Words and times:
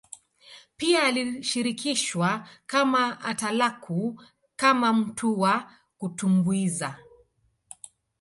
Pia 0.77 1.03
alishirikishwa 1.03 2.47
kama 2.65 3.21
atalaku 3.21 4.21
kama 4.55 4.93
mtu 4.93 5.39
wa 5.39 5.71
kutumbuiza 5.97 6.97